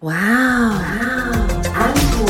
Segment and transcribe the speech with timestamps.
[0.00, 0.76] 哇哦，
[1.72, 2.26] 安果。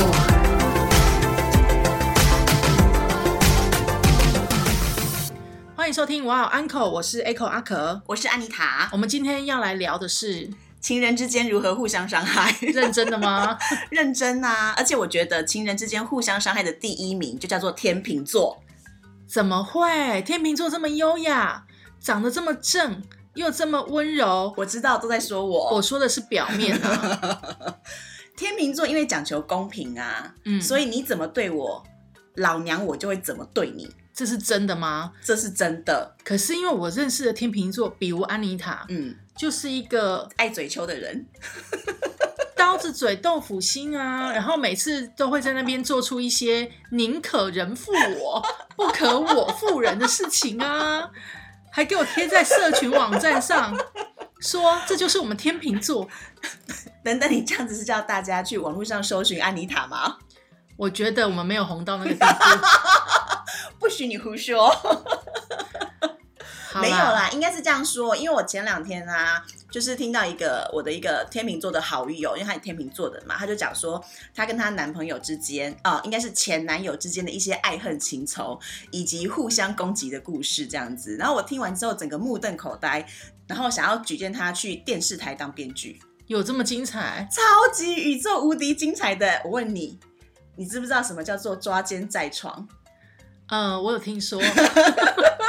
[5.74, 8.00] 欢迎收听哇哦 Uncle，我是 Echo 阿可。
[8.06, 8.88] 我是安妮塔。
[8.92, 10.48] 我们今天要来聊的是
[10.80, 12.54] 情人之间如何互相伤害？
[12.60, 13.58] 认真的吗？
[13.90, 14.72] 认真啊！
[14.76, 18.62] 而且我觉得情人之间互相伤害的第一名就叫做天秤座。
[19.26, 20.22] 怎么会？
[20.22, 21.64] 天秤座这么优雅，
[21.98, 23.02] 长得这么正，
[23.36, 24.52] 又这么温柔。
[24.56, 27.78] 我知道都在说我，我说的是表面啊。
[28.36, 31.82] 天秤座因为讲求公平啊，嗯所以你怎么对我，
[32.34, 35.12] 老娘我就会怎么对你，这是真的吗？
[35.22, 36.14] 这是真的。
[36.22, 41.26] 可是因为我认识的天秤座，比如安妮塔，嗯，就是一个爱嘴球的人，
[42.54, 48.44] 刀子嘴豆腐心啊，然后每次都会在那边做出一些宁可人负我，
[48.76, 51.10] 不可我负人的事情啊，
[51.76, 53.76] 还给我贴在社群网站上，
[54.40, 56.08] 说这就是我们天秤座。
[57.04, 60.16] 等等，你这样子是叫大家去网络上搜寻安妮塔吗？
[60.78, 62.66] 我觉得我们没有红到那个地步，
[63.78, 64.70] 不许你胡说。
[66.72, 69.44] 好没有啦，应该是这样说，因为我前两天啊，
[69.76, 74.02] 就是听到一个我的一个天秤座的好友，因为他是天秤座的嘛，他就讲说
[74.34, 78.58] 她跟她男朋友之间啊、应该是前男友之间的一些爱恨情仇，
[78.90, 81.14] 以及互相攻击的故事这样子。
[81.16, 83.06] 然后我听完之后，整个目瞪口呆，
[83.46, 87.28] 然后想要举荐他去电视台当编剧，有这么精彩？
[87.30, 89.42] 超级宇宙无敌精彩的。
[89.44, 90.00] 我问你，
[90.56, 92.66] 你知不知道什么叫做抓奸在床？
[93.48, 94.40] 嗯，我有听说，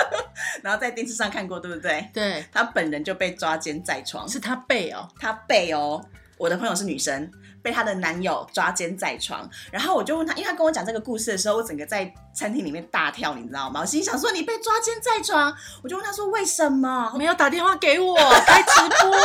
[0.68, 2.10] 然后在电视上看过，对不对？
[2.14, 4.28] 对，他本人就被抓奸在床。
[4.28, 6.04] 是他被哦，她被哦，
[6.38, 13.80] 我的朋友是女生，被她的男友抓奸在床，然后我就问她，因为她跟我讲这个故事的时候，我整个在餐厅里面大跳，你知道吗？
[13.80, 17.14] 我心想说你被抓奸在床，我就问她说为什么？
[17.18, 19.18] 没有打电话给我，开直播。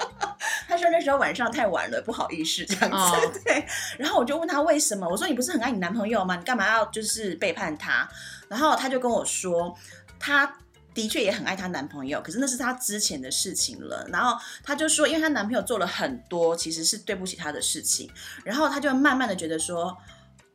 [0.68, 2.96] 她说那时候晚上太晚了，不好意思这样子。
[2.96, 3.64] 哦对，
[3.98, 6.36] 然后我就问她为什么，我说你不是很爱你男朋友吗？
[6.36, 8.06] 你干嘛要就是背叛他？
[8.46, 9.76] 然后她就跟我说，
[10.20, 10.56] 她。
[10.92, 14.04] 的确也很爱她男朋友，可是那是她之前的事情了。
[14.12, 18.10] 然后她就说，因为她男朋友做了很多其实是对不起她的事情，
[18.44, 19.96] 然后她就慢慢的觉得说，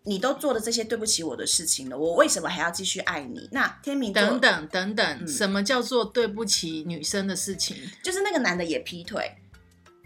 [0.03, 3.47] 你都做了这些对不起我的事情了，我为什么还要继续爱你？
[3.53, 7.77] 那天明等等等等，嗯什么叫做对不起女生的事情？
[8.03, 9.37] 就是那个男的也劈腿，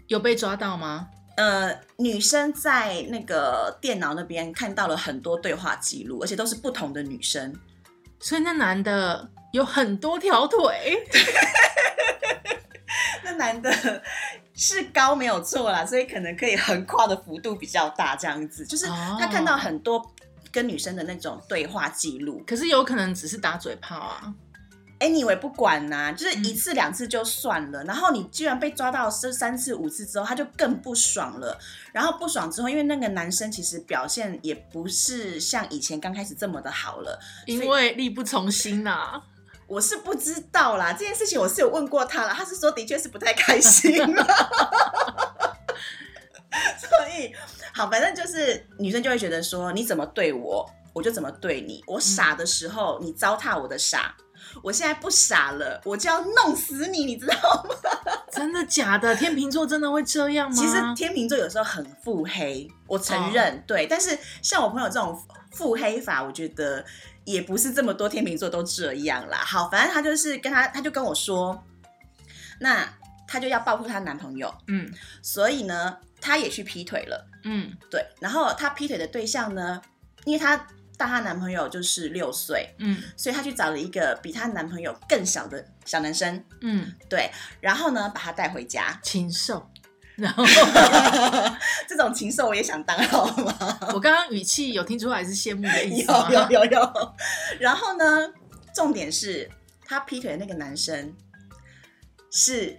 [0.06, 1.08] 有被抓到吗？
[1.38, 7.52] 呃，女生在那个电脑那边看到了很多对话记录，而且都是不同的女生。
[8.20, 10.96] 所以那男的有很多条腿，
[13.24, 14.02] 那男的
[14.54, 20.00] 是高没有错啦，所以可能可以横跨的幅度比较大，这样子就是哦他看到很多
[20.52, 22.42] 跟女生的那种对话记录。
[22.46, 24.34] 可是有可能只是打嘴炮啊。
[25.00, 31.58] anyway 不管呐、就是嗯一次两次就算了，然后你居然被抓到这三次五次之后，他就更不爽了。
[31.90, 39.22] 然后不爽之后，因为那个男生其实表现也不是像以前刚开始这么的好了，因为力不从心啊呐、
[39.70, 43.96] 我是不知道啦，这件事情我是有问过他了，他是说的确是不太开心。
[46.76, 47.32] 所以
[47.72, 51.80] 好，反正就是女生就会觉得说，你怎么对我，我就怎么对你。
[51.86, 54.16] 我傻的时候，你糟蹋我的傻。
[54.64, 57.34] 我现在不傻了，我就要弄死你，你知道
[57.68, 57.74] 吗？
[58.32, 59.14] 真的假的？
[59.14, 60.56] 天秤座真的会这样吗？
[60.56, 63.86] 其实天秤座有时候很腹黑，我承认、对。
[63.86, 65.16] 但是像我朋友这种
[65.52, 66.84] 腹黑法，我觉得
[67.24, 69.38] 也不是这么多天秤座都这样啦。
[69.38, 71.64] 好，反正她就是跟她，她就跟我说，
[72.60, 72.88] 那
[73.26, 74.90] 她就要报复她男朋友，嗯
[75.22, 77.26] 所以呢，她也去劈腿了。
[77.44, 79.80] 嗯对，然后她劈腿的对象呢，
[80.24, 80.56] 因为她
[80.96, 88.98] 大她男朋友就是六岁，嗯所以她去找了一个比她男朋友更小的小男生，嗯，对，然后呢，把他带回家。
[89.02, 89.70] 禽兽。
[90.20, 90.44] 然后
[91.88, 93.78] 这种禽兽我也想当，好吗？
[93.94, 96.28] 我刚刚语气有听出来是羡慕的意思有吗？
[96.30, 97.14] 有有有。
[97.58, 98.04] 然后呢，
[98.74, 99.50] 重点是
[99.84, 101.14] 他劈腿的那个男生
[102.30, 102.78] 是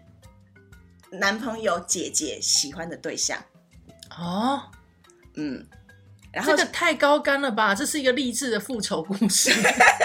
[1.11, 3.37] 男朋友姐姐喜欢的对象，
[4.17, 4.63] 哦，
[5.35, 5.67] 嗯。
[6.31, 7.75] 然后这个太高干了吧？
[7.75, 9.51] 这是一个励志的复仇故事。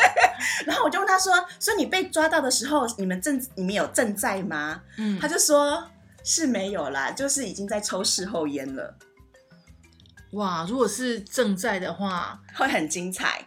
[0.67, 5.89] 然后我就问他说：“所以你被抓到的时候，你们正你们有正在吗？”嗯，他就说
[6.28, 8.99] ：“是没有啦，就是已经在抽事后烟了，
[10.32, 13.46] 哇，如果是正在的话，会很精彩。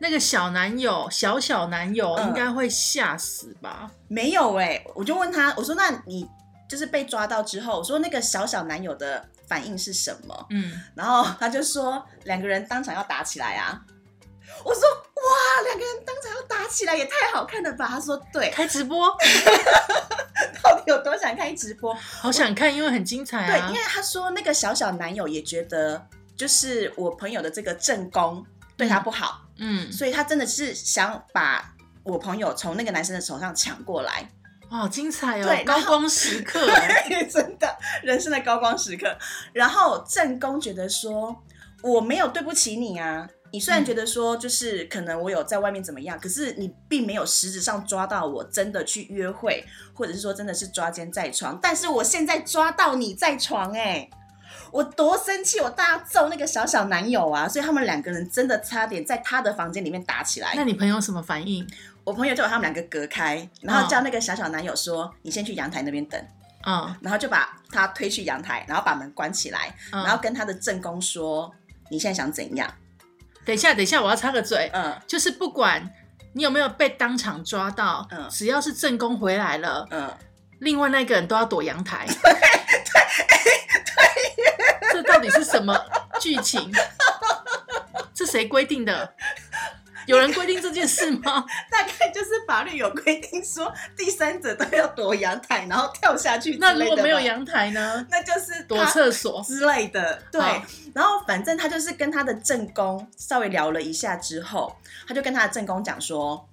[0.00, 6.24] 那个小男友小小男友嗯应该会吓死吧？”没有哎、我就问他，我说：“那你
[6.68, 13.82] 就是被抓到之后，我说那个小小男友的反应是什么？”嗯，然后他就说两个人当场要打起来啊。
[14.64, 17.86] 我说哇，两个人当场要打起来也太好看了吧？
[17.88, 19.08] 他说对，开直播，
[20.62, 21.94] 到底有多想开直播。
[21.94, 23.80] 好想看，因为很精彩对，啊因为。
[23.82, 28.44] 他说那个小小男友也觉得，就是我朋友的这个正宫
[28.76, 34.30] 对他不好，嗯，所以他真的是想把我朋友从那个男生的手上抢过来。
[34.70, 36.64] 哇，好精彩哦对，高光时刻
[37.30, 39.18] 真的人生的高光时刻。
[39.52, 41.36] 然后正宫觉得说，
[41.82, 43.28] 我没有对不起你啊。
[43.52, 49.64] 你虽然觉得说，就是可能我有在外面怎么样，可是你并没有实质上抓到我真的去约会，
[49.94, 51.58] 或者是说真的是抓奸在床。
[51.60, 54.08] 但是我现在抓到你在床、哎，
[54.70, 55.58] 我多生气！
[55.60, 57.48] 我大揍那个小小男友啊！
[57.48, 60.52] 所以他们两个人真的差点在他的房间里面打起来。
[60.54, 61.66] 那你朋友什么反应？
[62.04, 66.20] 我朋友就把他们两个隔开，然后叫那个小小男友说：“你先去阳台那边等。”
[66.66, 71.50] 嗯然后就把他推去阳台，然后把门关起来，嗯，然后跟他的正宫说
[71.90, 72.70] ：“你现在想怎样
[73.44, 75.92] 等一下，等一下，我要插个嘴？”，嗯就是不管
[76.34, 80.16] 你有没有被当场抓到，嗯只要是正宫回来了，嗯，
[80.60, 82.06] 另外那个人都要躲阳台。
[82.12, 82.32] 对
[84.36, 85.76] 对这到底是什么
[86.20, 86.72] 剧情？
[88.14, 89.14] 是谁规定的？
[90.06, 91.44] 有人规定这件事吗？
[91.70, 98.06] 大概就是法律有规定说，第三者都要躲阳台，然后跳下去那如果没有吧，阳台呢？
[98.10, 99.42] 那就是躲他厕所。
[99.42, 100.22] 之类的。
[100.32, 100.40] 对，
[100.94, 104.76] 然后反正他就是跟他的正宫稍微聊了一下之后，
[105.06, 106.46] 他就跟他的正宫讲说。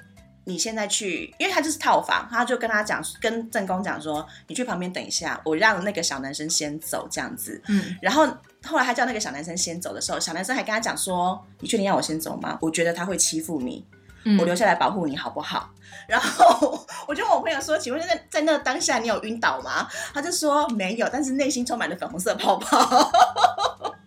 [0.49, 7.61] 你现在去，因为他就是套房，他就跟他讲，跟正宫讲说，你去旁边等一下，我让那个小男生先走，这样子。
[7.67, 8.25] 嗯，然后
[8.68, 12.58] 后来他叫那个小男生先走的时候，小男生还跟他讲说：“你确定要我先走吗？
[12.62, 13.86] 我觉得他会欺负你，
[14.25, 15.69] 嗯我留下来保护你好不好？”
[16.08, 22.78] 然后我就问我朋友说：“请问在在那个当下你有晕倒吗？”他就说没有，但是内心充满了粉红色泡泡。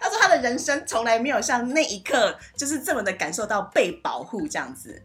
[0.00, 5.02] 他说他的人生从来没有像那一刻就是这么的感受到被保护这样子，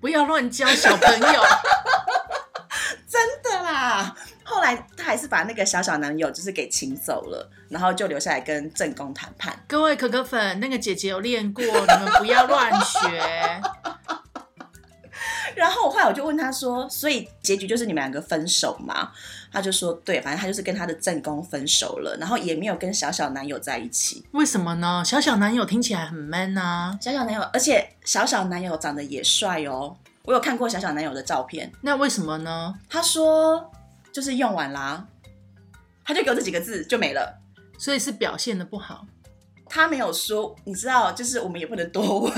[0.00, 1.42] 不要乱教小朋友。
[3.08, 4.14] 真的啦。
[4.42, 9.54] 后来他还是把那个小小男友就是给请走了，然后就留下来跟正宫谈判。
[9.68, 12.98] 各位可可粉，那个姐姐有练过，你们不要乱学。
[15.54, 19.12] 然后我后来我就问他说：“所以结局就是你们两个分手吗？”
[19.52, 24.24] 他就说：“对，反正他就是跟他的正宫分手了，然后也没有跟小小男友在一起。
[24.30, 25.02] 为什么呢？
[25.04, 31.70] 小小男友听起来很 man 啊，小小男友，而且小小男友长得也帅哦，我有看过小小男友的照片。
[31.82, 32.74] 那为什么呢？
[32.88, 33.70] 他说
[34.12, 35.06] 就是用完啦，
[36.04, 37.40] 他就给我这几个字就没了。
[37.78, 39.06] 所以是表现的不好。
[39.68, 42.32] 他没有说，你知道，就是我们也不能多问，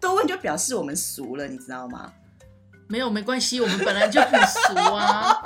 [0.00, 2.12] 多问就表示我们俗了，你知道吗？
[2.88, 5.38] 没有没关系，我们本来就很俗啊，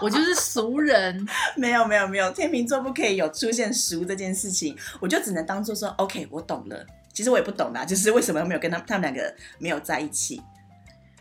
[0.00, 1.26] 我就是俗人。
[1.58, 6.86] 没有没有没有，天秤座不可以有出现熟这件事情，我就只能当做说 OK，我懂了。
[7.12, 10.40] 其实我也不懂啦，就是为什么没有跟他他们两个没有在一起，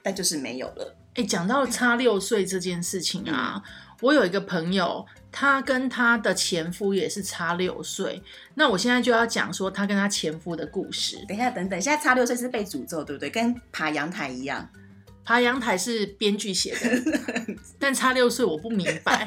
[0.03, 0.95] 但就是没有了。
[1.15, 3.61] 哎，讲到差六岁这件事情啊，
[4.01, 8.21] 我有一个朋友，他跟他的前夫也是差六岁。
[8.53, 11.17] 那我现在就要讲说他跟他前夫的故事。
[11.27, 13.29] 等一下，等等，现在差六岁是被诅咒，对不对？
[13.29, 14.69] 跟爬阳台一样。
[15.23, 19.25] 爬阳台是编剧写的，但差六岁我不明白。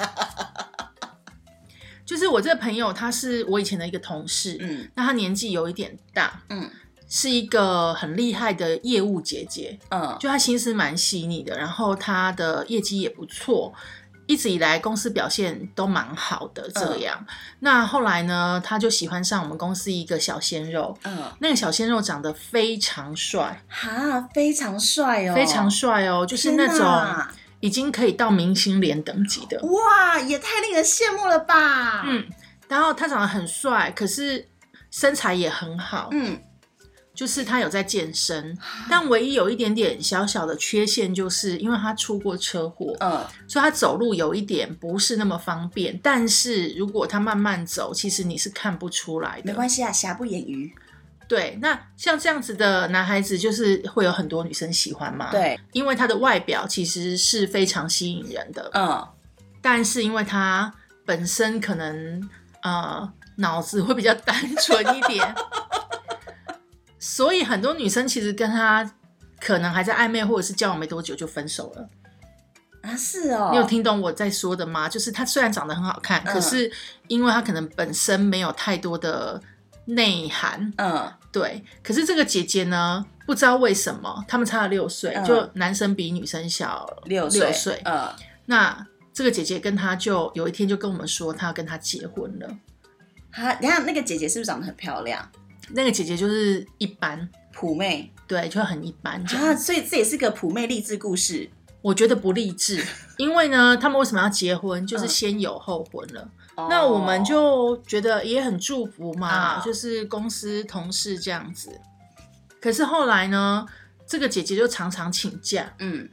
[2.07, 6.71] 就是我这个朋友，他是我以前的一个同事，嗯那他年纪有一点大，嗯
[7.09, 10.17] 是一个很厉害的业务姐姐，嗯。
[10.21, 13.73] 就她心思蛮细腻的，然后她的业绩也不错，
[14.27, 16.71] 一直以来公司表现都蛮好的。
[16.75, 17.27] 这样，
[17.61, 27.27] 那后来呢，她就喜欢上我们公司一个小鲜肉，嗯，那个小鲜肉长得非常帅，哈，非常帅哦，非常帅哦，就是那天种
[27.61, 29.61] 已经可以到明星脸等级的。
[29.63, 32.03] 哇，也太令人羡慕了吧？
[32.05, 32.25] 嗯，
[32.69, 34.47] 然后他长得很帅，可是
[34.91, 36.39] 身材也很好，嗯，
[37.19, 38.57] 就是他有在健身，
[38.89, 45.99] 但唯一有一点点小小的缺陷，就是因为他出过车祸，嗯所以他走路有一点不是那么方便。
[46.01, 49.47] 但是如果他慢慢走，其实你是看不出来的。
[49.47, 50.73] 没关系啊，瑕不掩瑜。
[51.27, 59.05] 对，那像这样子的男孩子，就是会有很多女生喜欢嘛。，对，因为他的外表其实是非常吸引人的，嗯
[59.61, 60.73] 但是因为他
[61.05, 62.31] 本身可能
[62.63, 65.35] 呃脑子会比较单纯一点，
[66.99, 68.95] 所以很多女生其实跟他
[69.41, 71.89] 可能还在暧昧或者是交往没多久就分手了。
[72.83, 74.89] 啊，是哦，你有听懂我在说的吗？
[74.89, 76.71] 就是他虽然长得很好看，嗯可是
[77.09, 79.41] 因为他可能本身没有太多的
[79.85, 81.65] 内涵，嗯对。
[81.83, 87.81] 可是这个姐姐呢，不知道为什么他们差了六岁，嗯就男生比女生小六六岁。
[87.85, 88.09] 嗯
[88.47, 92.49] 那这个姐姐跟他就有一天就跟我们说，她要跟他结婚了。
[93.31, 95.29] 哈，等一下那个姐姐是不是长得很漂亮？
[95.71, 99.47] 那个姐姐就是一般，普妹对，就很一般这样。
[99.47, 101.51] 啊，所以这也是个普妹励志故事。
[101.81, 102.85] 我觉得不励志，
[103.19, 104.85] 因为呢，他们为什么要结婚？
[104.87, 106.29] 就是嗯先有后婚了。
[106.69, 111.71] 那我们就觉得也很祝福嘛，啊就是公司同事这样子。
[112.61, 113.65] 可是后来呢，
[114.05, 116.09] 这个姐姐就常常请假，嗯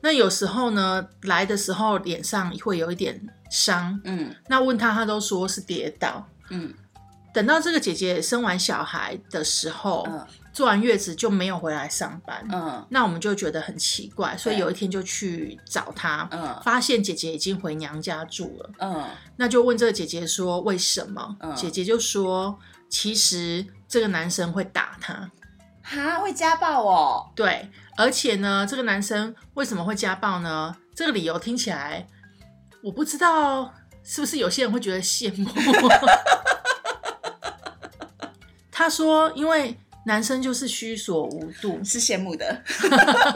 [0.00, 6.28] 那有时候呢来的时候脸上会有一点伤，嗯那问她，她都说是跌倒。
[6.50, 6.74] 嗯
[7.36, 12.42] 等到这个姐姐生完小孩的时候，嗯做完月子就没有回来上班。
[12.50, 18.70] 嗯那我们就觉得很奇怪，所以有一天就去找她，嗯发现姐姐已经回娘家住了。
[18.78, 19.04] 嗯
[19.36, 21.36] 那就问这个姐姐说为什么？
[21.40, 25.30] 嗯姐姐就说，其实这个男生会打她，
[25.82, 30.74] 哈会家暴哦，对，而且呢，这个男生为什么会家暴呢？
[30.94, 32.08] 这个理由听起来，
[32.82, 35.50] 我不知道是不是有些人会觉得羡慕。
[38.76, 42.62] 他说，因为男生就是虚所无度，是羡慕的。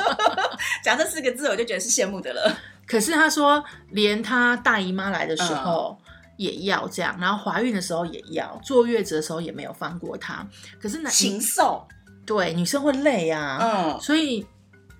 [0.84, 2.58] 讲这四个字，我就觉得是羡慕的了。
[2.86, 5.98] 可是他说，连他大姨妈来的时候。
[6.36, 10.42] 也要这样，然后怀孕的时候也要，坐月子的时候也没有放过他。
[10.80, 11.86] 可是男禽兽，
[12.24, 14.46] 对女生会累啊，嗯所以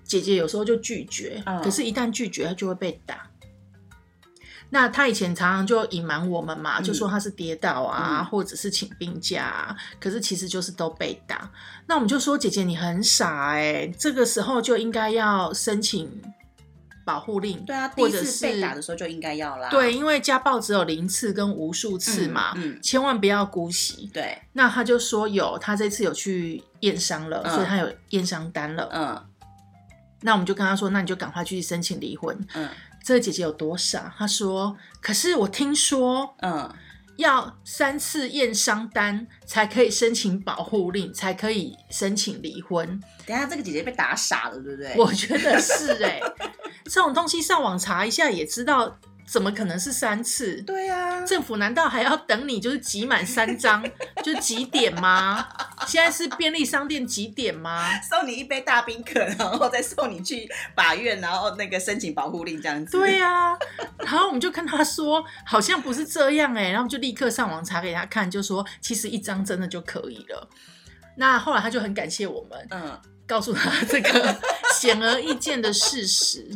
[0.03, 3.27] 姐姐有时候就拒绝，嗯可是，一旦拒绝，她就会被打。
[4.69, 11.51] 那他以前常常就隐瞒我们嘛，嗯就说他是跌倒啊，嗯或者是请病假、啊，可是其实就是都被打。
[11.87, 16.09] 那我们就说姐姐你很傻哎、这个时候就应该要申请
[17.03, 19.69] 保护令，对啊，或者是次被打的时候就应该要啦。
[19.69, 24.09] 对，因为家暴只有零次跟无数次嘛，嗯嗯千万不要姑息。
[24.13, 28.89] 对，那他就说有，他这次有去验伤了，嗯所以他有验伤单了。
[28.93, 29.25] 嗯
[30.23, 32.37] 那我们就跟他说，那你就赶快去申请离婚。
[32.53, 32.69] 嗯
[33.03, 34.13] 这个姐姐有多傻？
[34.17, 36.71] 她说，可是我听说嗯，
[37.17, 42.99] 要三次验伤单才可以申请保护令，才可以申请离婚。
[43.25, 44.95] 等下这个姐姐被打傻了，对不对？
[44.97, 46.19] 我觉得是哎、
[46.85, 48.97] 这种东西上网查一下也知道，
[49.31, 50.61] 怎么可能是三次？
[50.63, 53.81] 对啊，政府难道还要等你就是集满三张，
[54.21, 55.47] 就是几点吗？
[55.87, 57.87] 现在是便利商店几点吗？
[58.01, 62.91] 送你一杯大冰可，然后再送你去法院，然后那个申请保护令这样子。
[62.91, 63.57] 对呀、
[63.99, 70.49] 然后我们就跟他说，好像不是这样哎、然后就立刻上网查给他看，就说其实一张真的就可以了。
[71.15, 74.37] 那后来他就很感谢我们，嗯告诉他这个
[74.75, 76.51] 显而易见的事实。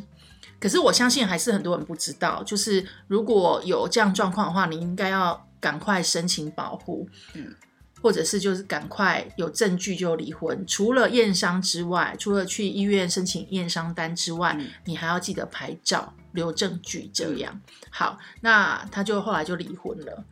[0.65, 7.53] 可是我相信还是很多人不知道，就是如果有这样状况的话，你应该要赶快申请保护，嗯，
[8.01, 10.65] 或者是就是赶快有证据就离婚。
[10.65, 17.11] 除了验伤之外，除了去医院申请验伤单之外，嗯你还要记得拍照留证据。
[17.13, 20.25] 这样、好，那他就后来就离婚了。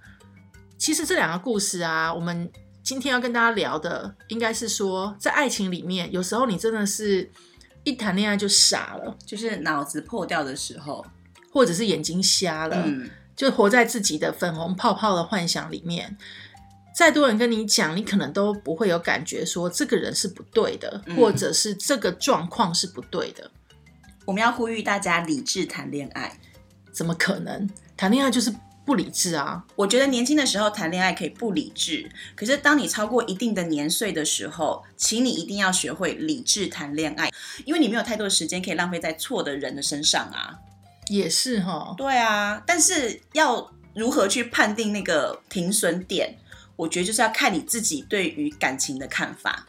[0.80, 7.30] 其实这两个故事啊，我们今天要跟大家聊的，应该是说，在爱情里面，有时候你真的是
[7.84, 11.06] 一谈恋爱就傻了，就是脑子破掉的时候，
[11.52, 16.18] 或者是眼睛瞎了，嗯就活在自己的粉红泡泡的幻想里面。
[16.96, 23.50] 再多人跟你讲，你可能都不会有感觉，说这个人是不对的，嗯或者是这个状况是不对的。
[24.26, 26.40] 我们要呼吁大家理智谈恋爱。
[26.92, 27.68] 怎么可能？
[27.98, 28.54] 谈恋爱就是
[28.86, 29.64] 不理智啊！
[29.76, 37.32] 我觉得年轻的时候谈恋爱可以不理智，可是当你超过一定的年岁的时候，请你一定要学会理智谈恋爱，
[37.66, 40.60] 因为你没有太多的时间可以浪费在错的人的身上啊。
[41.08, 46.38] 也是哈，对啊，但是要如何去判定那个停损点，
[46.76, 49.68] 我觉得就是要看你自己对于感情的看法。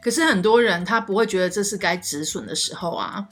[0.00, 3.24] 可是很多人他不会觉得这是该止损的时候啊，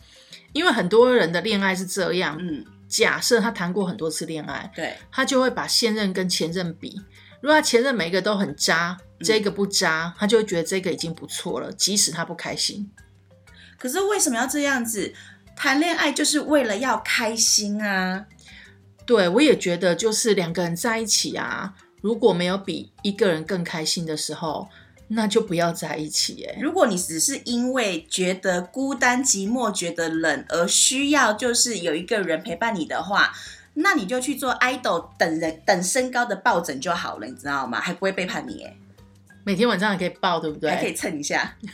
[0.52, 7.00] 因为很多人的恋爱是这样，嗯，假设他谈过很多次恋爱，对，他就会把现任跟前任比。
[7.40, 12.90] 如果他前任每一个都很渣，这个不渣，他就会觉得这个已经不错了，即使他不开心。
[13.78, 15.14] 可是为什么要这样子？
[15.56, 18.26] 谈恋爱就是为了要开心啊。
[19.06, 24.68] 对我也觉得，就是两个人在一起啊，如果没有比一个人更开心的时候，
[25.12, 26.56] 那就不要在一起、欸。
[26.60, 33.32] 如果你只是因为觉得孤单寂寞、觉得冷而需要就是有一个人陪伴你的话，
[33.74, 37.80] 那你就去做 idol 等人等身高的抱枕就好了，你知道吗？
[37.80, 38.76] 还不会背叛你，哎，
[39.44, 40.70] 每天晚上也可以抱，对不对？
[40.70, 41.56] 还可以蹭一下。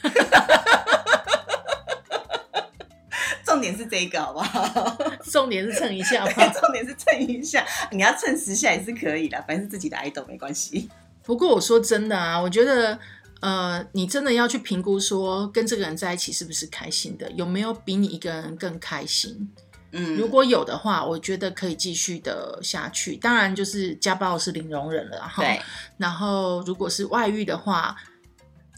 [3.45, 4.97] 重点是这个好不好？
[5.31, 6.33] 重点是蹭一下嘛。
[6.33, 10.89] 重点是蹭一下，你要蹭十下也是可以的，反正是自己的 idol 没关系。
[11.23, 12.99] 不过我说真的啊，我觉得，
[13.41, 19.51] 呃，你真的要去评估说跟这个人在一起是不是开心的，有没有比你一个人更开心。
[19.93, 23.17] 嗯，如果有的话，我觉得可以继续的下去。
[23.17, 25.43] 当然，就是家暴是零容忍了哈。
[25.43, 25.61] 对，
[25.97, 27.97] 然后如果是外遇的话，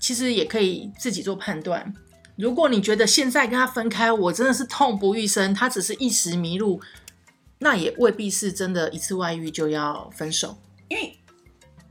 [0.00, 1.94] 其实也可以自己做判断。
[2.36, 6.80] 如果你觉得现在跟他分开，我真的是痛不欲生，他只是一时迷路，
[7.60, 10.58] 那也未必是真的一次外遇就要分手。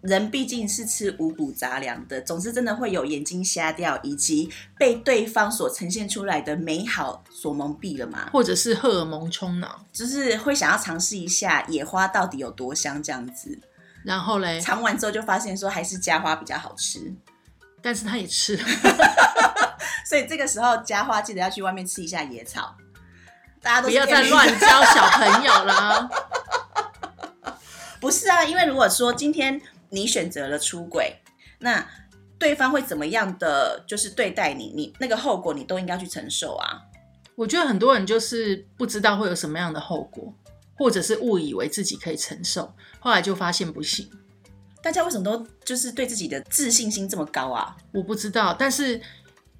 [0.02, 13.60] 人毕竟是吃五谷杂粮的，总是真的会有眼睛瞎掉，以及被对方所呈现出来的美好所蒙蔽了嘛，或者是荷尔蒙冲脑，就是会想要尝试一下野花到底有多香这样子。
[14.06, 17.14] 然后嘞，尝完之后就发现说还是家花比较好吃，
[17.82, 18.64] 但是他也吃了，
[20.08, 22.76] 所以这个时候家花记得要去外面吃一下野草。
[23.60, 26.10] 大家都不要再乱教小朋友啦。
[28.00, 31.16] 不是啊，因为如果说今天你选择了出轨，
[31.60, 31.88] 那
[32.38, 36.82] 对方会怎么样的就是对待你，你那个后果你都应该去承受啊。
[37.36, 40.34] 我觉得很多人就是不知道会有什么样的后果，
[40.76, 44.10] 或者是误以为自己可以承受，后来就发现不行。
[44.82, 47.76] 大家为什么都就是对自己的自信心这么高啊？
[47.92, 49.02] 我不知道，但是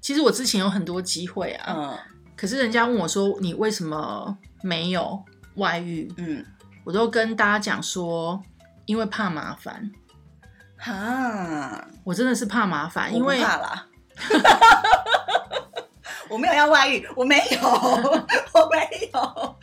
[0.00, 1.98] 其实我之前有很多机会啊，嗯
[2.36, 5.20] 可是人家问我说你为什么没有
[5.56, 6.44] 外遇，嗯，
[6.84, 8.40] 我都跟大家讲说，
[8.86, 9.90] 因为怕麻烦，
[10.78, 13.86] 哈，我真的是怕麻烦，因为怕啦。
[16.28, 19.56] 我没有要外遇，我没有， 我没有，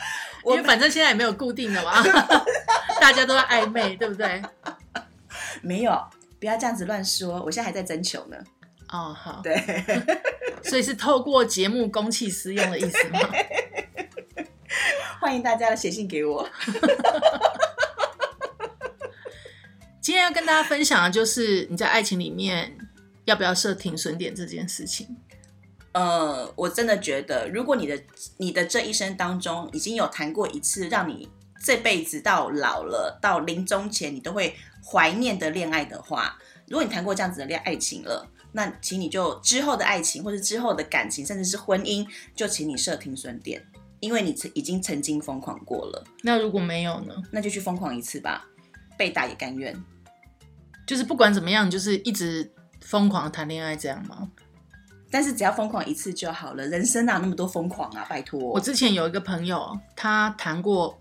[0.44, 2.02] 我因为反正现在也没有固定的嘛，
[3.00, 4.42] 大家都在暧昧，对不对？
[5.62, 6.04] 没有，
[6.40, 8.36] 不要这样子乱说，我现在还在征求呢。
[8.90, 9.56] 哦，好，对，
[10.64, 13.20] 所以是透过节目公器私用的意思吗？
[15.20, 16.50] 欢迎大家的写信给我。
[20.06, 22.78] 今天要跟大家分享的就是你在爱情里面
[23.24, 25.18] 要不要设停损点这件事情。
[25.94, 28.00] 呃，我真的觉得，如果你的
[28.38, 31.28] 你的这一生当中已经有谈过一次，让你
[31.64, 43.66] 这辈子到老了到临终前你都会怀念的恋爱的话，如果你谈过这样子的恋爱情了，那请你就之后的爱情或者之后的感情，甚至是婚姻，就请你设停损点，
[44.02, 47.16] 因为你曾已经曾经疯狂过了，那如果没有呢？
[47.32, 48.46] 那就去疯狂一次吧，
[48.96, 49.76] 被打也甘愿。
[50.86, 52.50] 就是不管怎么样，就是一直
[52.82, 54.30] 疯狂谈恋爱这样吗？
[55.12, 58.06] 但是只要疯狂一次就好了，人生哪有那么多疯狂啊？
[58.10, 61.00] 拜托，我之前有一个朋友，他谈过，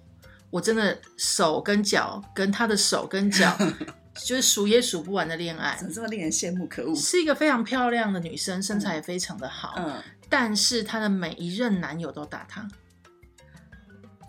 [0.50, 3.56] 我真的手跟脚跟他的手跟脚，
[4.24, 5.88] 就是数也数不完的恋爱怎。
[5.88, 6.64] 么这么令人羡慕？
[6.68, 6.94] 可恶！
[6.94, 12.68] 是一个非常漂亮的女生，身材也非常的好，嗯，但是她的每一任男友都打她，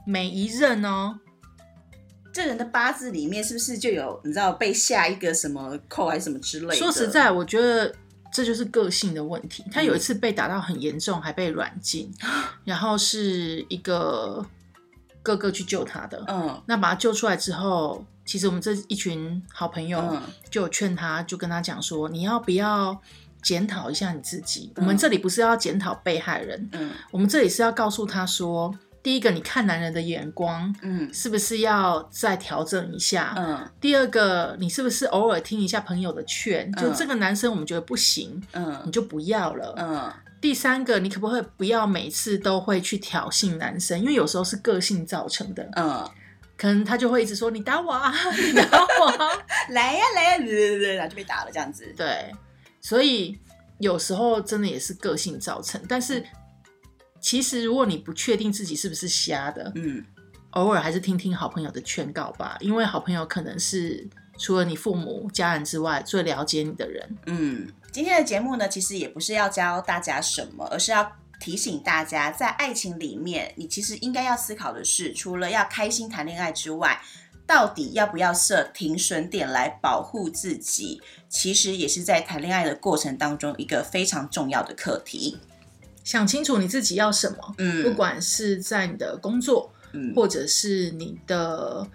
[0.07, 1.19] 每一任哦，
[2.35, 6.75] 这人的八字里面是不是就有你知道被下一个什么扣还是什么之类的？
[6.75, 7.95] 说实，在，我觉得
[8.29, 9.63] 这就是个性的问题。
[9.71, 12.13] 他嗯有一次被打到很严重，还被软禁，
[12.65, 14.45] 然后是一个
[15.23, 16.21] 哥哥去救他的。
[16.27, 20.21] 嗯那把他救出来之后，其实我们这一群好朋友嗯
[20.51, 23.01] 就有劝他，就跟他讲说，你要不要
[23.41, 24.73] 检讨一下你自己？
[24.75, 33.35] 嗯我们这里不是要检讨被害人，嗯我们这里是要告诉他说，第一个，你看男人的眼光嗯是不是要再调整一下？
[33.37, 36.71] 嗯第二个，你是不是偶尔听一下朋友的劝？
[36.73, 39.75] 就嗯这个男生我们觉得不行，嗯你嗯就不要了。
[39.77, 43.99] 嗯第三个，你可不可以不要每次都会去挑衅男生？
[43.99, 46.09] 因为有时候是个性造成的，嗯，
[46.57, 48.63] 可能他就会一直说你打我啊， 你打
[48.99, 49.29] 我啊。
[49.69, 50.43] 来呀来呀，
[50.95, 51.93] 然后就被打了这样子。
[51.95, 52.33] 对，
[52.81, 53.37] 所以
[53.77, 55.79] 有时候真的也是个性造成。
[55.87, 56.23] 但是
[57.25, 60.05] 其实如果你不确定自己是不是瞎的，嗯
[60.51, 64.07] 偶尔还是听听好朋友的劝告吧，因为好朋友可能是
[64.37, 67.17] 除了你父母、家人之外最了解你的人。
[67.25, 71.11] 嗯，今天的节目呢，其实也不是要教大家什么，而是要。
[71.37, 77.01] 提醒大家，在爱情里面，你其实应该要思考的是，除了要开心谈恋爱之外，
[77.45, 81.01] 到底要不要设停损点来保护自己？
[81.27, 85.37] 其实也是在谈恋爱的过程当中一个非常重要的课题。
[86.05, 91.85] 想清楚你自己要什么，嗯不管是在你的工作，嗯或者是你的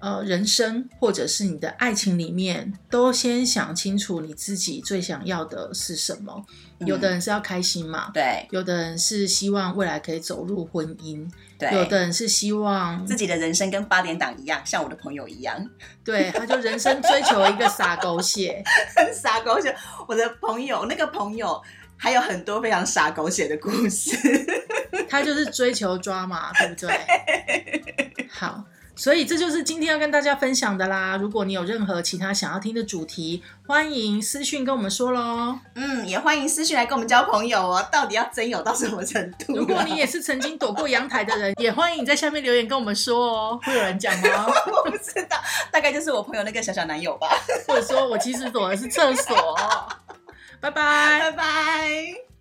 [0.00, 6.44] 呃人生，或者是你的爱情里面，都先想清楚你自己最想要的是什么。
[6.84, 11.24] 有的人是要开心嘛，嗯对有的人是希望未来可以走入婚姻，
[11.56, 15.70] 对，有的人是希望自己的人生跟八点档一样，像我的朋友一样，
[16.02, 18.64] 对，他就人生追求一个撒狗血。
[19.14, 19.72] 傻狗血。
[20.08, 21.62] 我的朋友那个朋友
[22.02, 24.10] 还有很多非常傻狗血的故事。
[25.08, 28.26] 他就是追求抓嘛，对不对？
[28.28, 28.64] 好，
[28.96, 31.16] 所以这就是今天要跟大家分享的啦。
[31.16, 35.56] 如果你有任何其他想要听的主题，欢迎私讯跟我们说喽。
[35.76, 37.88] 嗯，也欢迎私讯来跟我们交朋友哦。
[37.92, 39.56] 到底要真有到什么程度、啊？
[39.60, 43.60] 如果你也是曾经躲过阳台的人， 也欢迎你在下面留言跟我们说哦。
[43.62, 44.52] 会有人讲吗？
[44.66, 47.28] 我不知道，大概就是我朋友那个小小男友吧。
[47.68, 49.56] 或者说我其实躲的是厕所？
[50.62, 51.18] 拜拜。
[51.18, 52.31] 拜拜。